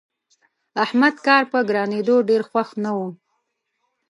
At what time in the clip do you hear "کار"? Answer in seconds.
1.25-1.43